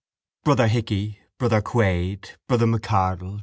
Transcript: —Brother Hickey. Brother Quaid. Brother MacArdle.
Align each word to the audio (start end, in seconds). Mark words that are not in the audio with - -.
—Brother 0.43 0.67
Hickey. 0.67 1.19
Brother 1.37 1.61
Quaid. 1.61 2.29
Brother 2.47 2.65
MacArdle. 2.65 3.39